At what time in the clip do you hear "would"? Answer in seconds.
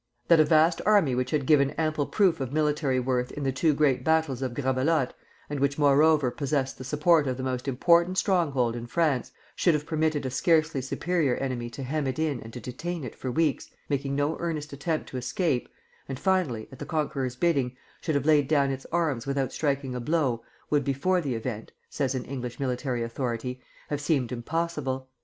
20.71-20.83